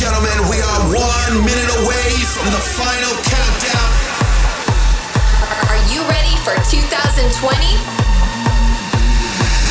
gentlemen, 0.00 0.32
we 0.48 0.56
are 0.56 0.80
one 0.96 1.44
minute 1.44 1.68
away 1.84 2.08
from 2.32 2.48
the 2.48 2.62
final 2.72 3.12
countdown. 3.20 3.90
Are 5.68 5.76
you 5.92 6.00
ready 6.08 6.32
for 6.40 6.56
2020? 6.72 7.28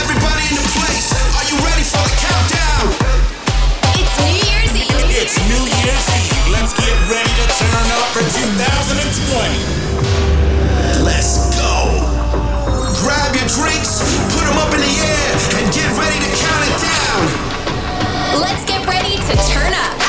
Everybody 0.06 0.46
in 0.54 0.62
the 0.62 0.68
place, 0.78 1.18
are 1.34 1.50
you 1.50 1.58
ready 1.66 1.82
for 1.82 1.98
the 2.06 2.14
countdown? 2.22 2.94
It's 3.98 4.14
New 4.22 4.38
Year's 4.46 4.70
Eve. 4.78 5.18
It's 5.18 5.34
New 5.50 5.66
Year's 5.66 6.08
Eve. 6.14 6.54
Let's 6.54 6.78
get 6.78 6.94
ready 7.10 7.34
to 7.34 7.46
turn 7.58 7.90
up 7.98 8.14
for 8.14 8.22
2020. 8.22 11.10
Let's 11.10 11.50
go. 11.58 12.06
Grab 13.02 13.34
your 13.34 13.50
drinks, 13.50 14.06
put 14.30 14.46
them 14.46 14.62
up 14.62 14.78
in 14.78 14.82
the 14.86 14.94
air, 14.94 15.30
and 15.58 15.66
get 15.74 15.90
ready 15.98 16.22
to 16.22 16.30
count 16.38 16.70
it 16.70 16.78
down. 16.86 17.18
Let's 18.46 18.62
get 18.70 18.86
ready 18.86 19.18
to 19.18 19.34
turn 19.50 19.74
up. 19.74 20.09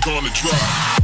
gonna 0.00 0.30
try. 0.30 0.99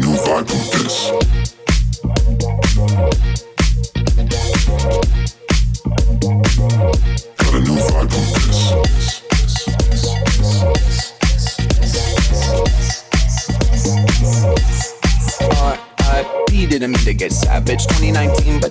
New 0.00 0.16
vibe 0.16 0.48
from 0.48 0.82
this. 0.82 1.10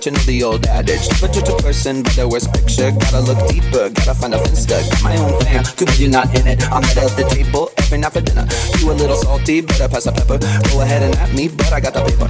but 0.00 0.06
you 0.06 0.12
know 0.12 0.24
the 0.26 0.42
old 0.44 0.66
adage. 0.66 1.08
Never 1.10 1.28
judge 1.28 1.48
a 1.48 1.56
person 1.60 2.02
by 2.02 2.12
the 2.16 2.28
worst 2.28 2.52
picture. 2.52 2.90
Gotta 2.90 3.20
look 3.20 3.38
deeper, 3.48 3.90
gotta 3.90 4.14
find 4.14 4.34
a 4.34 4.38
finsta. 4.38 4.80
Got 4.88 5.02
my 5.02 5.16
own 5.18 5.40
fam, 5.42 5.64
too 5.64 5.84
bad 5.84 5.98
you're 5.98 6.10
not 6.10 6.28
in 6.36 6.46
it. 6.46 6.62
I'm 6.72 6.84
of 6.84 7.12
the 7.16 7.26
table 7.28 7.70
every 7.78 7.98
night 7.98 8.12
for 8.12 8.20
dinner. 8.20 8.46
You 8.78 8.92
a 8.92 8.94
little 8.96 9.16
salty, 9.16 9.60
better 9.60 9.88
pass 9.88 10.04
the 10.04 10.12
pepper. 10.12 10.38
Go 10.72 10.80
ahead 10.80 11.02
and 11.02 11.14
at 11.16 11.32
me, 11.34 11.48
but 11.48 11.72
I 11.72 11.80
got 11.80 11.92
the 11.92 12.02
paper. 12.04 12.28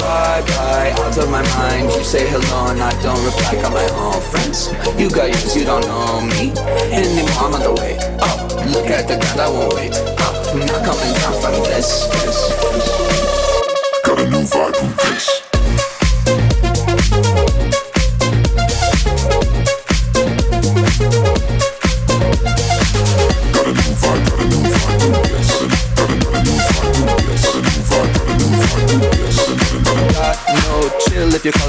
Bye 0.00 0.42
bye, 0.56 0.92
out 0.96 1.16
of 1.18 1.28
my 1.30 1.42
mind. 1.60 1.92
You 1.92 2.04
say 2.04 2.24
hello 2.28 2.72
and 2.72 2.80
I 2.80 2.92
don't 3.02 3.20
reply. 3.24 3.60
Got 3.60 3.72
my 3.72 3.86
own 4.00 4.20
friends. 4.32 4.72
You 4.96 5.10
got 5.10 5.28
yours, 5.28 5.56
you 5.56 5.64
don't 5.64 5.84
know 5.84 6.22
me 6.22 6.52
anymore. 6.92 7.44
I'm 7.44 7.54
on 7.54 7.62
the 7.62 7.72
way 7.76 7.98
Oh, 8.20 8.36
Look 8.72 8.88
at 8.88 9.06
the 9.06 9.16
ground, 9.20 9.40
I 9.40 9.48
won't 9.48 9.74
wait 9.74 9.92
up. 10.24 10.34
I'm 10.48 10.60
not 10.64 10.80
coming 10.84 11.12
down 11.20 11.34
from 11.44 11.54
this. 11.68 12.08
this, 12.24 12.38
this. 12.56 14.02
Got 14.04 14.18
a 14.20 14.30
new 14.30 14.42
vibe 14.48 14.74
from 14.76 14.90
this. 14.96 15.45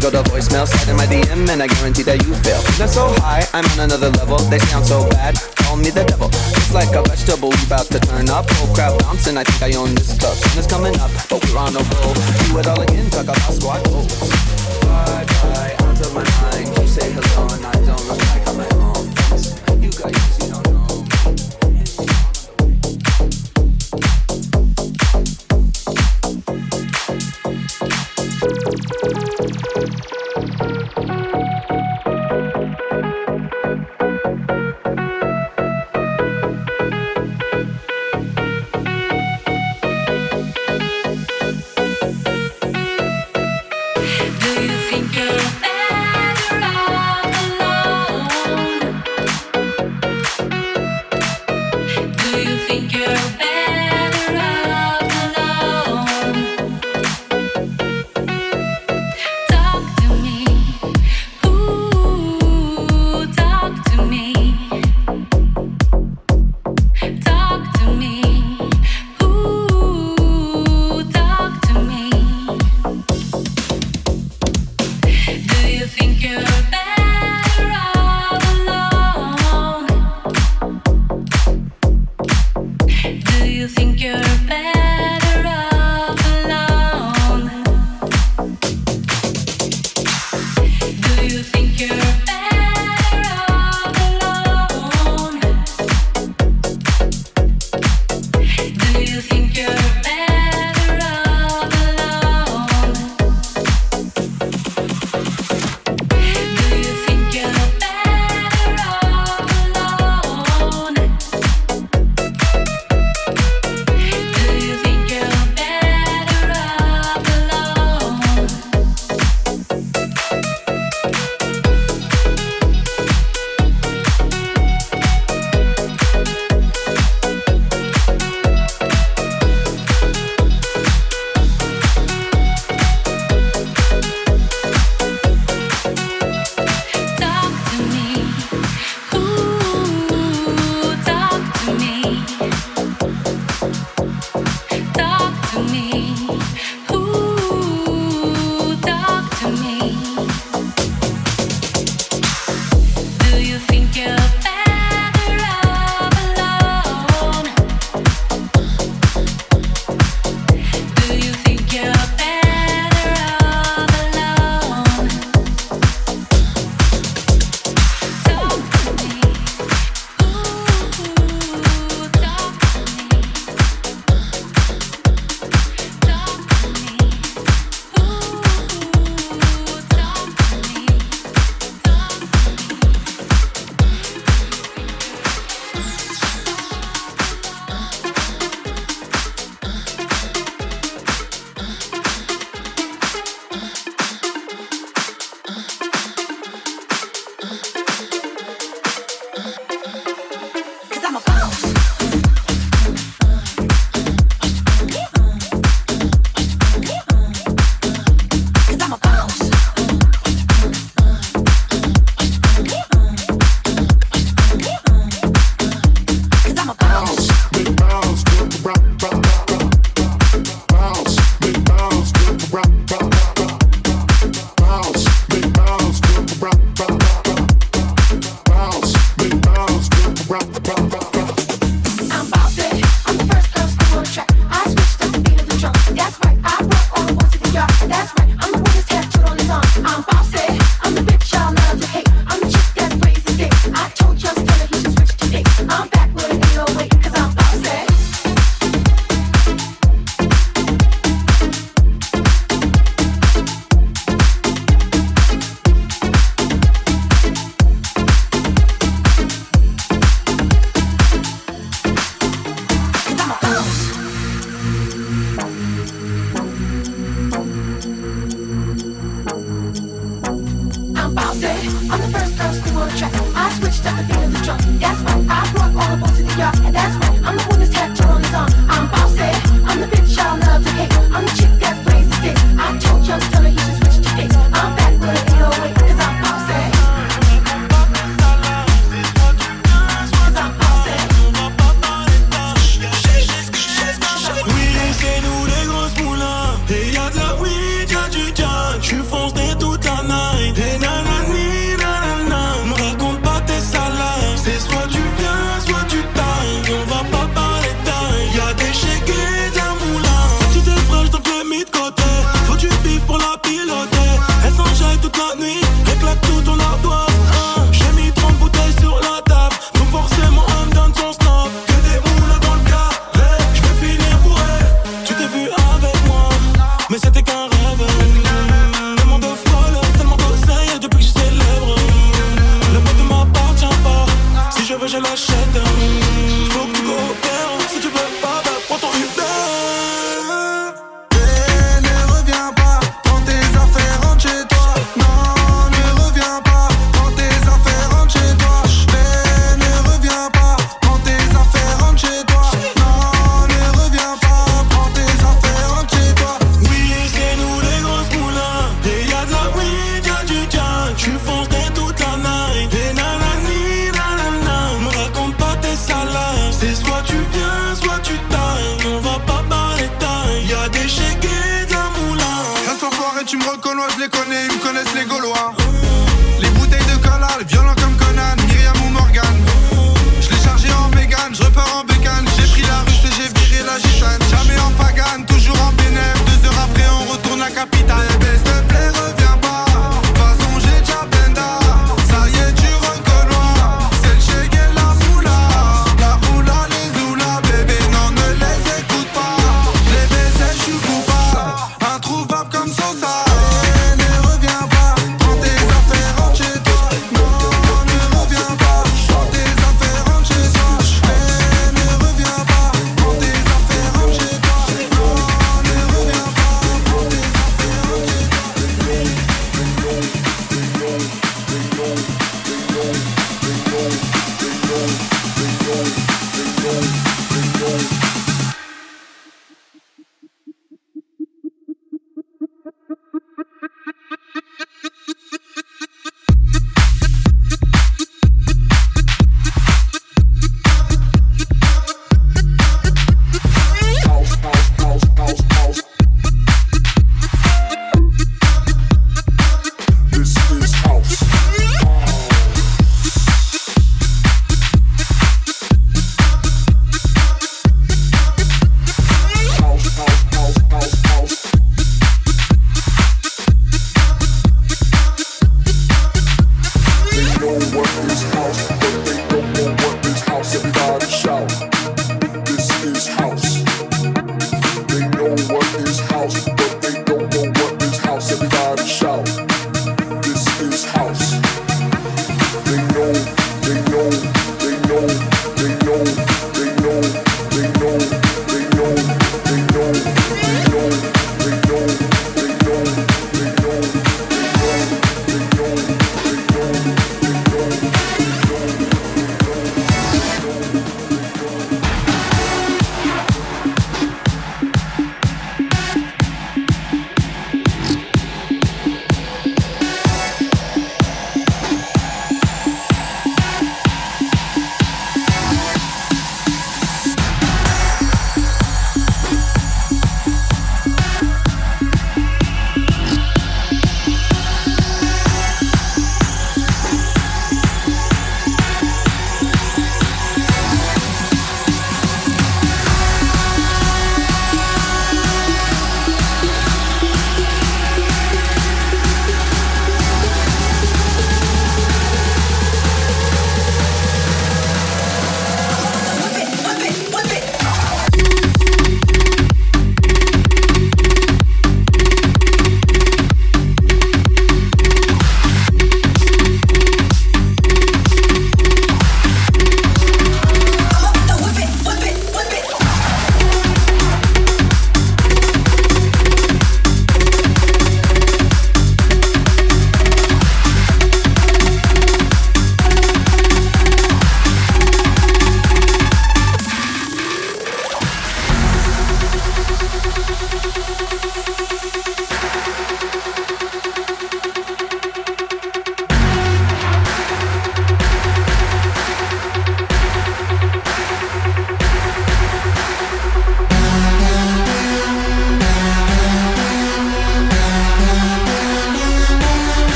Colleague 0.00 0.12
got 0.12 0.26
a 0.26 0.30
voicemail. 0.30 0.66
Slide 0.66 0.90
in 0.90 0.96
my 0.96 1.06
DM 1.06 1.48
and 1.48 1.62
I 1.62 1.66
guarantee 1.66 2.02
that 2.04 2.22
you 2.24 2.34
fail. 2.34 2.60
Feeling 2.60 2.88
so 2.88 3.08
high, 3.20 3.44
I'm 3.52 3.64
on 3.72 3.90
another 3.90 4.10
level. 4.10 4.38
They 4.50 4.58
sound 4.58 4.86
so 4.86 5.08
bad, 5.10 5.36
call 5.56 5.76
me 5.76 5.90
the 5.90 6.04
devil. 6.04 6.28
It's 6.28 6.72
like 6.72 6.94
a 6.94 7.02
vegetable, 7.02 7.50
we 7.50 7.66
about 7.66 7.86
to 7.86 8.00
turn 8.00 8.28
up. 8.28 8.46
Oh, 8.50 8.66
Whole 8.66 8.74
crowd 8.74 8.98
bouncing, 9.02 9.36
I 9.36 9.44
think 9.44 9.74
I 9.74 9.78
own 9.78 9.94
this 9.94 10.18
club. 10.18 10.36
Sun 10.36 10.58
is 10.58 10.66
coming 10.66 10.98
up, 11.00 11.10
but 11.30 11.44
we're 11.44 11.58
on 11.58 11.74
a 11.76 11.82
roll. 11.82 12.14
Do 12.14 12.58
it 12.58 12.66
all 12.66 12.80
again, 12.80 13.10
talk 13.10 13.24
about 13.24 13.52
squad 13.52 13.84
goals. 13.84 14.57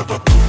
Acaba 0.00 0.20
bu 0.26 0.39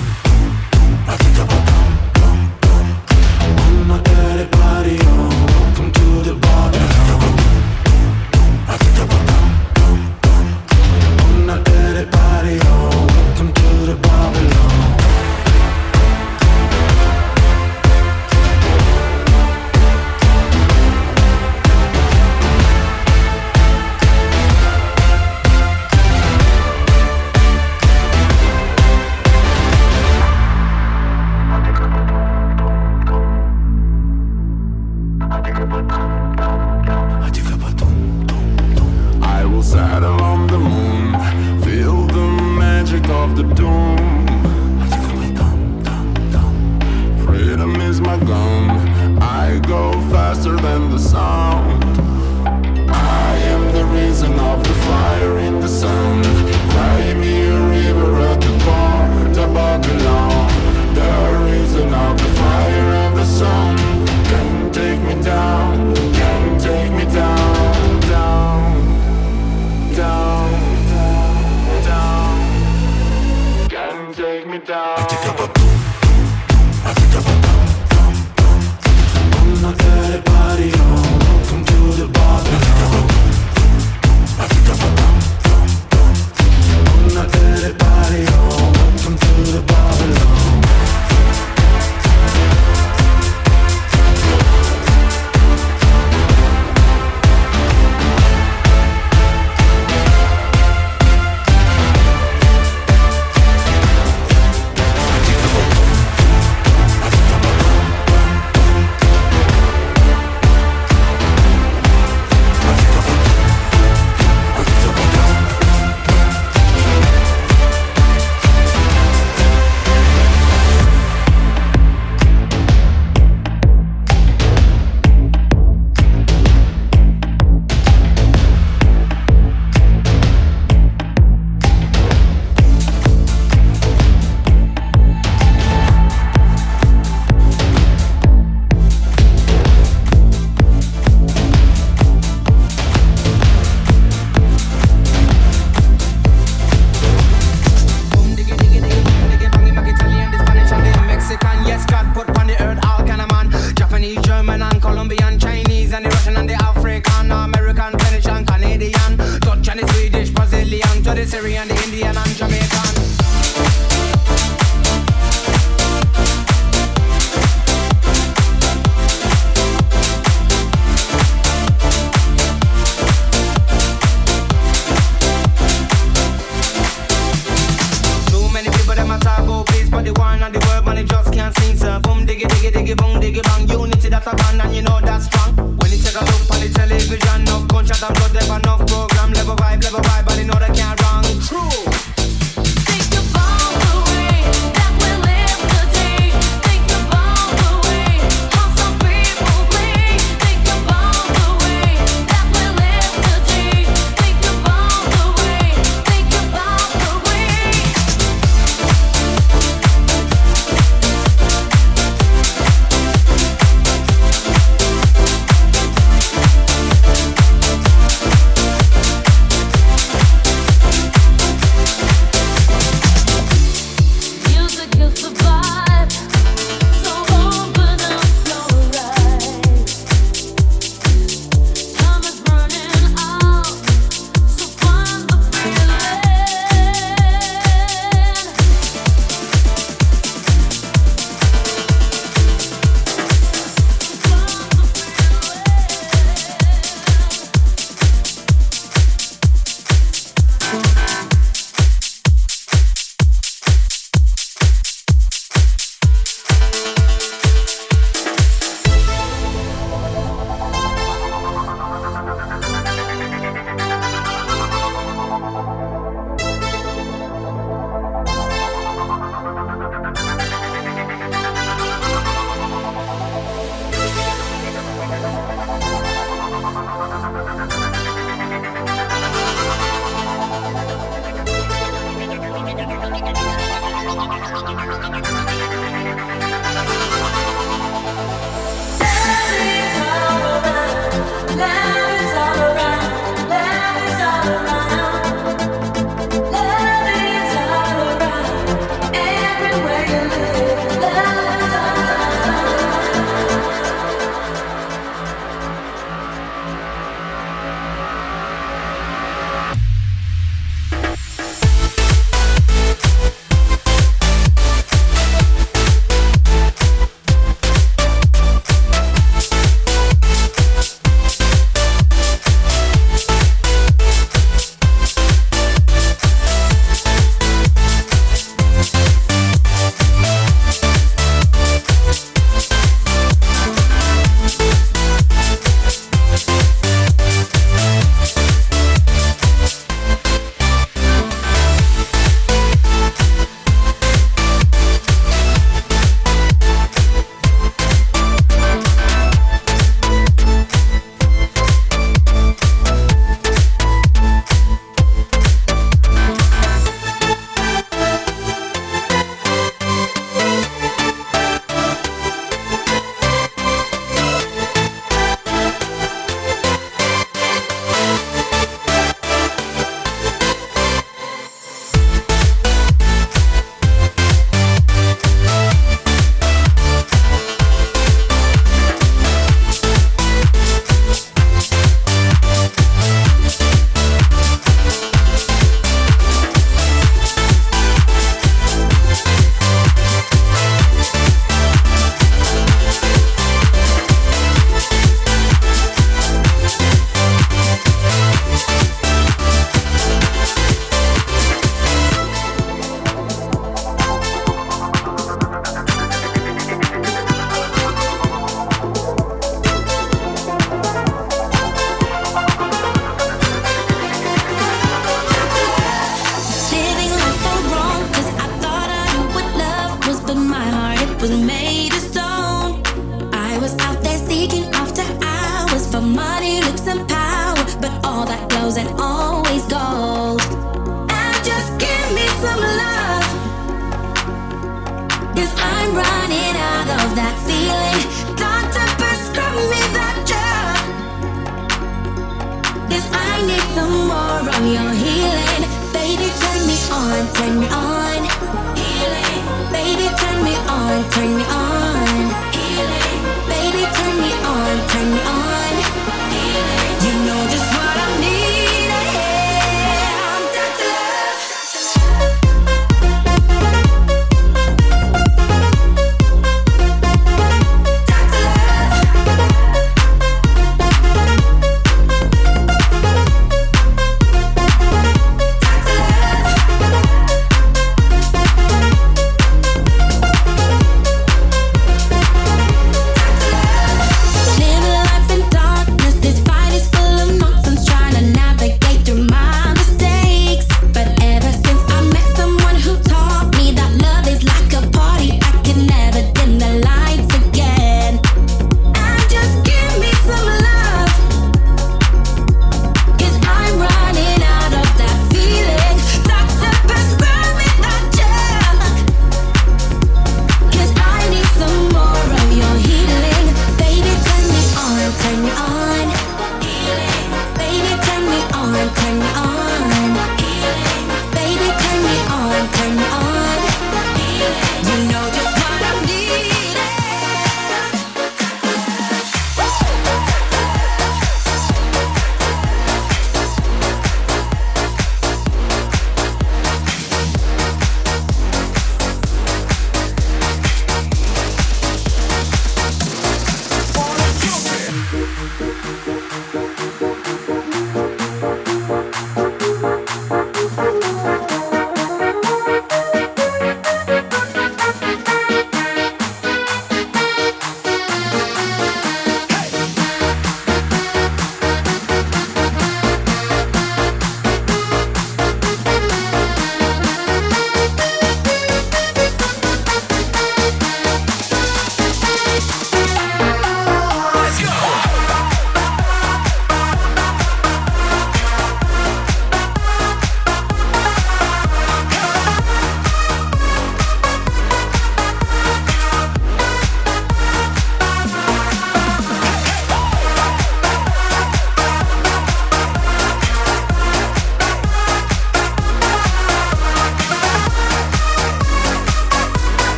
down. 74.65 75.20